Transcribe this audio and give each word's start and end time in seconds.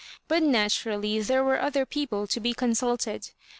But, 0.27 0.41
naturally, 0.41 1.21
there 1.21 1.43
were 1.43 1.61
other 1.61 1.85
people 1.85 2.25
to 2.25 2.39
be 2.39 2.55
con* 2.55 2.73
suited. 2.73 3.29